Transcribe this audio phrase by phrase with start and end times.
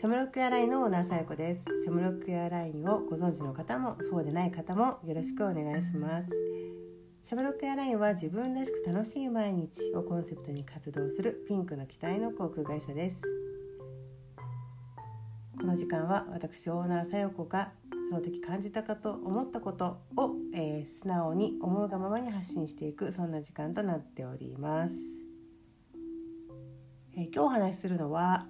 [0.00, 1.62] シャムロックエアラインのオーナーさよこです。
[1.84, 6.30] シャムロックエアラインをご存知の方もそうでない方もよろしくお願いします。
[7.22, 13.20] シャムロックエアラインは自分らしく楽しい毎日をコンセプトに活動するピンクの機体の航空会社です。
[15.60, 17.72] この時間は私オーナーさよこが
[18.08, 24.94] その時感じたかと思ったことを、えー、素直に思うがままに発信していくそんな時間となっております、
[27.18, 28.46] えー、今日お話しするのは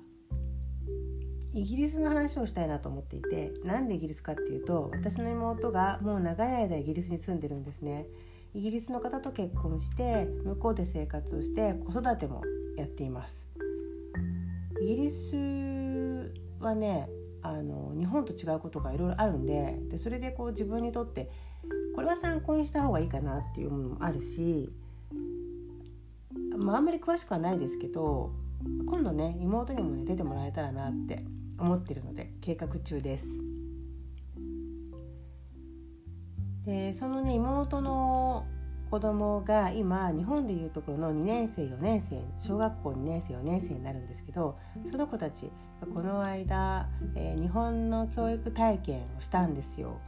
[1.52, 8.06] イギリスの話をしたいなと思っていてなんでイギリスかっていうと私の妹がもう長い間イギリスに住んでるんですね。
[8.52, 12.42] イギリスの方と結婚して向こうで生活をして子育ても
[12.76, 13.46] やっています。
[14.80, 17.08] イギリスはね
[17.42, 21.30] あの日本と違うことがいろいろあるんででそれでこう自分にとって
[21.94, 24.70] これは参考にした方がいいかなっていうものもあるし、
[26.56, 28.32] まあ、あんまり詳しくはないですけど
[28.86, 31.24] 今度ね妹にもね出てもらえたらなって
[31.60, 33.26] 思ってるので計画中です。
[36.64, 38.46] でそのね妹の
[38.90, 44.58] 子供が今日本でいうところの2年生4年生小学校2年生4年生になるんですけど
[44.90, 45.50] その子たち
[45.94, 49.98] この間、えー、日本の教育体験をしたんですよ。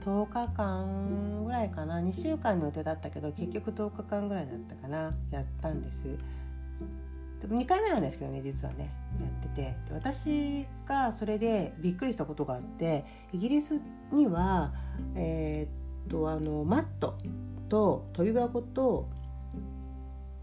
[0.00, 5.14] 10日間ぐらいかな？2週間の予定だったけど結局10日間ぐらいだったかな？
[5.30, 6.06] やったんです
[7.46, 9.76] 2回目なんですけどね実はねやってて。
[9.92, 13.80] 私がそれでびっくりしたことがあってイギリス
[14.12, 14.72] には
[15.14, 17.18] えー、っとあのマット
[17.68, 19.08] と跳び箱と、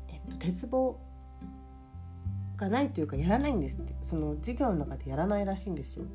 [0.09, 0.99] えっと、鉄棒
[2.57, 3.93] がないというかやらないんですって。
[4.09, 6.05] その授業の中でやらないらしいんですよ。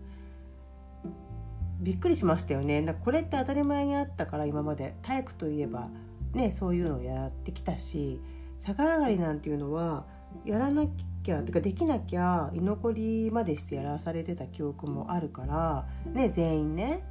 [1.80, 2.82] びっくりしましたよね。
[2.82, 4.94] だこれって当たり前にあったから今まで。
[5.02, 5.88] 体育といえば
[6.32, 8.20] ねそういうのをやってきたし
[8.66, 10.04] 逆上がりなんていうのは
[10.44, 10.86] やらな
[11.22, 17.02] きゃてかできなきゃ居残りまでしてやらされてた記憶もあるからね全員ね。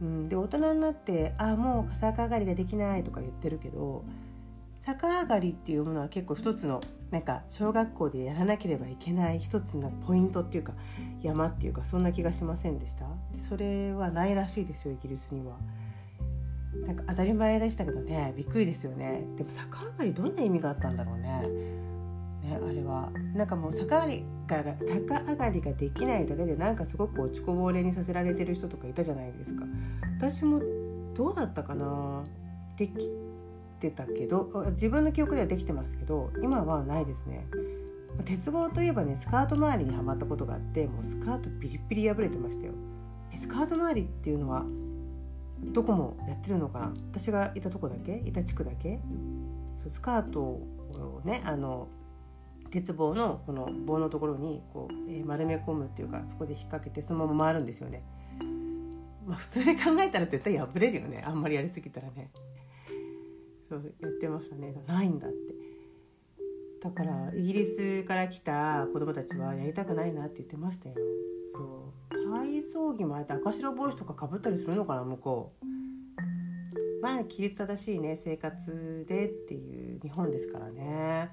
[0.00, 4.04] うん、で大人になってあもう逆上がりができないとか言ってるけど
[4.86, 10.72] 逆上がりっていうものは結構一つのなんか小学校でやらなければいけない一つのポイントっていうか
[11.20, 13.04] 山っていうかそんな気がしませんでした？
[13.36, 15.58] それはないらしいですよイギリスには。
[16.86, 21.42] なんか当たり前でしたけどねびっくりですよねでも逆上がりどんな意味があったんだろうね
[22.66, 23.10] あれは。
[23.34, 29.64] なんかもう逆上がりが逆上がりができないだけでなんかすごく落ちこぼれにさせられてる人とかいたじゃないですか。
[30.18, 30.60] 私も
[31.14, 32.24] どうだったかな？
[32.76, 33.10] でき
[33.78, 37.46] てたけど自分の記憶ではできてますけど今はないですね。
[38.24, 42.72] 鉄棒といえばねスカート周りにはまったことがあってもうスカートビリビリ破れてましたよ。
[43.36, 44.64] スカート周りっていうのは
[45.72, 46.92] どこもやってるのかな？
[47.12, 48.22] 私がいたとこだけ？
[48.26, 48.98] いた地区だけ？
[49.76, 51.88] そうスカートをねあの
[52.70, 58.02] 鉄棒のこの棒のところにこう、えー、丸め込むっていうかそこで引っ掛けてそのまま回るんですよね。
[59.26, 62.30] まあ、普通で考えたら絶対破れるよねあんまりやりすぎたらね。
[63.68, 65.54] そうやってましたねないんだって。
[66.82, 70.96] だからイギリスから来た子供たちはやりたくないなって言ってましたよ。
[71.52, 75.64] そう体操着もあえて赤白帽子とかかぶったりするのかな向こう。
[77.02, 81.30] まあ規律正しいね生活でっていう日本ですからね。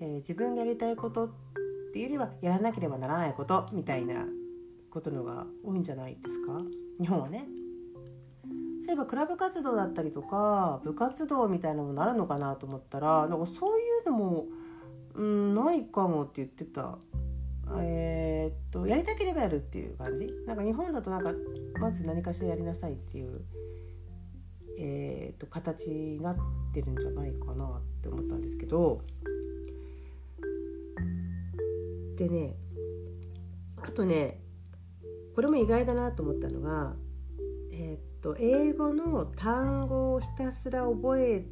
[0.00, 1.30] えー、自分がやりたいことっ
[1.92, 4.26] ていうよりはやらなければならないことみたいな
[4.90, 6.60] ことのが多いんじゃないですか？
[7.00, 7.46] 日本はね。
[8.80, 14.46] そういえばクラブ活動だったりとか部活動みたいなのもなるのかなと思ったらなんかそういうのも、
[15.14, 16.98] うん、ないかもって言ってた。
[17.80, 20.26] えー、っとやりたければやるっていう感じ？
[20.46, 21.32] なんか日本だとなんか
[21.78, 23.42] まず何かしらやりなさいっていう、
[24.78, 26.36] えー、っと形になっ
[26.72, 29.02] てるんじゃないかなって思ったんですけど
[32.18, 32.56] でね
[33.80, 34.40] あとね
[35.36, 36.96] これも意外だなと思ったのが
[37.70, 41.46] えー、っと英語の単語をひたすら覚え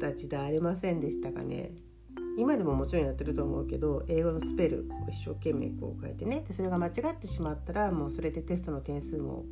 [0.00, 1.72] た時代ありませんでしたかね。
[2.38, 6.44] 今でももちろんやってると思うけど英語のスペルを一生懸命こう書いてね。
[6.46, 9.44] でそれが間違ってしまったらもうそれでテストの点数も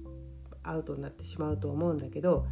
[0.62, 2.46] アウトになってしまうと思うんだけど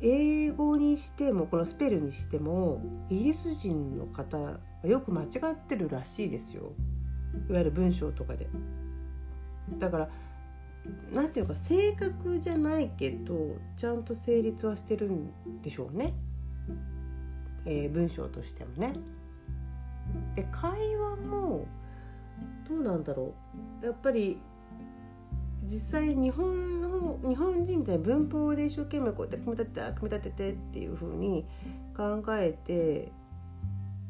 [0.00, 2.80] 英語にしてもこのスペルにしても
[3.10, 6.72] イギリス人の方はよく間違ってるらしいですよ
[7.48, 8.48] いわゆる文章とかで。
[9.78, 10.08] だから
[11.12, 16.14] 何ていうか正確じゃないけどちゃんと成立はしてるんでしょうね、
[17.66, 18.94] えー、文章としてもね。
[20.34, 21.66] で会話も
[22.66, 23.34] どうなんだろ
[23.82, 24.38] うやっぱり
[25.70, 31.44] 実際日本の日本人みたいな文法で一生懸命こうやって組み立てて組み立ててっていう風に
[31.94, 33.12] 考えて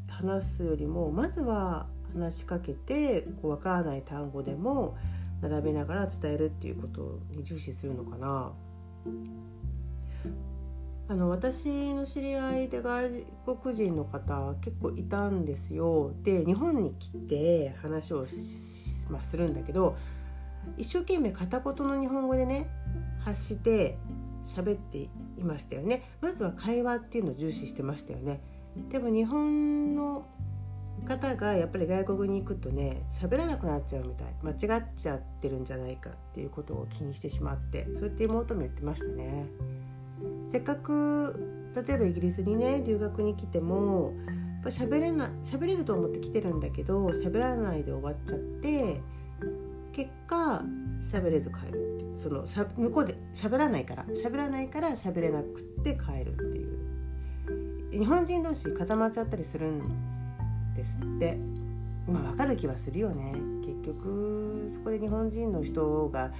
[0.08, 4.96] 話すよりもまずは話しかけてこう分からない単語でも
[5.42, 8.52] 並べながら伝えるっていうことに重視するのかな。
[11.10, 13.08] あの私の知り合いで外
[13.62, 16.12] 国人の方結構いたんですよ。
[16.22, 18.26] で日本に来て話を
[19.10, 19.96] まあ、するんだけど
[20.76, 22.68] 一生懸命片言の日本語でね
[23.20, 23.98] 発して
[24.44, 24.98] 喋って
[25.36, 26.02] いましたよね。
[26.20, 28.40] まずは会話っていうのを重視してましたよね。
[28.90, 30.26] でも日本の
[31.04, 39.46] 方がやっぱり外国に行くとね喋らなくなっちゃうみたい間違っちゃってるんじゃないかっていうことを気にしてしまってそうやって妹も言ってましたね。
[40.50, 49.00] せっかく例えばイギリスにね留学に来てもやっぱ喋れな喋れると思って来てるんだけど喋らないで終わっちゃって
[51.00, 52.14] 喋れず帰る。
[52.16, 58.00] そのしゃ向こうで喋らないから喋らないから喋れなくって帰るっていう。
[58.00, 61.38] 日本人同士固まっちゃったりするんですって。
[62.08, 63.32] まあ分かる気はするよね。
[63.64, 66.32] 結局そこで日本人の人が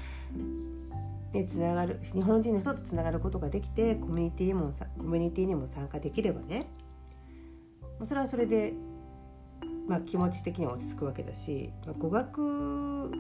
[1.33, 6.67] でつながる日本人の人とつながることができてコミュニティもコミュニティにも参加できればね。
[8.03, 8.75] それはそれで、
[9.89, 13.11] まあ、気持ち的には落ち着くわけだし、まあ、語学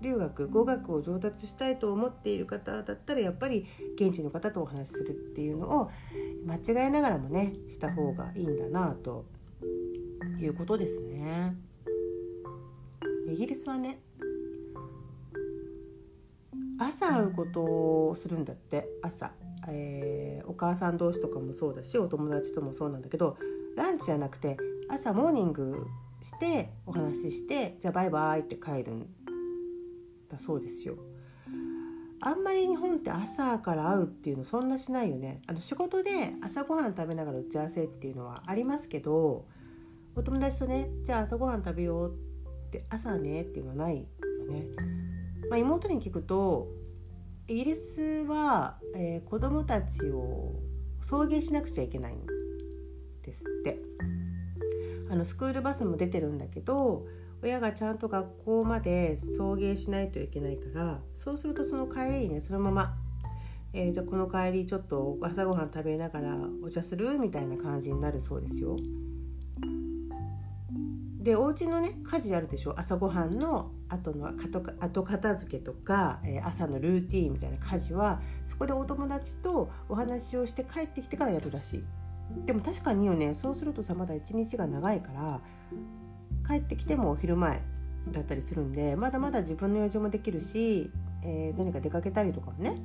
[0.00, 5.90] 留学語学を上達したいと思っている方だったらやっぱり現地の方とお話しするっていうのを
[6.44, 9.24] 間違えながらもねした方がいいんだなと
[10.38, 11.56] いうことですね。
[13.28, 13.98] イギリスはね
[16.78, 19.32] 朝会うことをするんだって朝、
[19.68, 23.36] えー、お母さん同士とかもそうだしお友達ともそうなんだけど
[23.76, 24.56] ランチじゃなくて
[24.88, 25.86] 朝モーニング
[26.22, 29.06] してお話ししてじゃあバイバイって帰るん
[30.36, 30.96] だそうですよ。
[32.20, 39.44] あんまり日本って朝から会うっていうのそんなしないよねあの仕事で朝ごはん食べながら打ち合わせっていうのはありますけど
[40.14, 42.14] お友達とねじゃあ朝ごはん食べよう
[42.68, 44.06] って朝ねっていうのはないよ
[44.48, 44.66] ね。
[45.50, 46.68] まあ、妹に聞くと
[47.48, 50.54] イギリスは、えー、子供たちを
[51.02, 52.26] 送迎しなくちゃいけないん
[53.22, 53.78] ですって
[55.08, 57.06] あのスクールバスも出てるんだけど
[57.46, 62.96] 親がちゃんと学校まで送迎しないといけないからそうするとその帰りにねそのまま、
[63.72, 67.20] えー、じゃこの帰りちょっと朝ごはん食べながらお茶する？
[67.20, 68.76] みたいな感じになるそうですよ。
[71.20, 72.74] でお家のね家事あるでしょ？
[72.76, 74.26] 朝ごはんの後の
[74.80, 81.84] 後片付けとか、えー、朝のルーティンみたいな家事はそこでお友達とお話をして帰ってきてからやるらしい。
[82.44, 85.40] でも確かによねそうするとさまだ一日が長いから
[86.46, 87.62] 帰ってきてもお昼前
[88.12, 90.90] だったりするんでまだまだ自分の用事もできるし、
[91.24, 92.76] えー、何か出かけたりとかもね、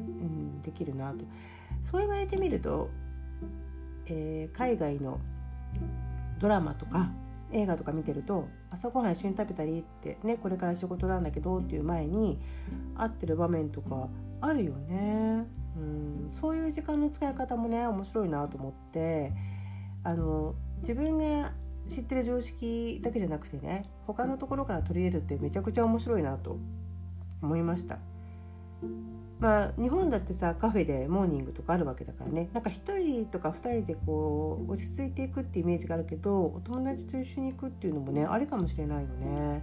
[0.00, 1.24] うん、できるなと
[1.82, 2.90] そう言われてみると、
[4.06, 5.20] えー、海外の
[6.38, 7.10] ドラマとか
[7.52, 12.38] 映画とか見てると朝ごはん一緒に食べたりってねこれから仕事なんだけどっていう前に
[12.96, 14.08] 会ってる場面とか
[14.40, 15.46] あるよね。
[15.76, 19.32] うん、そういう時間の使い方もね面白いなと思って
[20.02, 21.52] あの自分が
[21.90, 26.56] 知ってる常識だけじゃなくてね他のところから取り入れるってめちゃくちゃ面白いなと
[27.42, 27.98] 思いました。
[29.40, 39.62] まあ日本だってさカフェでモーニングとかあるわけだからねなんか1人とか2人でこう落ち着いていくってイメージがあるけどお友達と一緒に行くっていうのもねありかもしれないよね。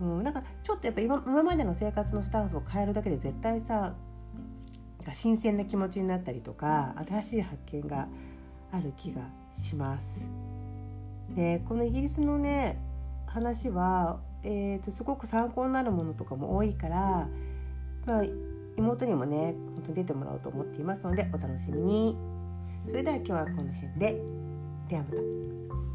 [0.00, 3.94] うん、なんかちょっとやっぱ今今までの生活のスタンスを変えるだけで絶対さ
[5.12, 8.08] 新鮮な気持ちになったりとか新しい発見が
[8.70, 10.51] ある気がします。
[11.30, 12.78] でこのイギリスのね
[13.26, 17.28] 話は、えー、とすごく参考になるものとかも多いから、
[18.06, 18.22] まあ、
[18.76, 22.16] 妹にもね本当に出てもらおうと思っていますのでお楽しみに
[22.86, 24.20] それでは今日はこの辺で
[24.88, 25.91] ではまた。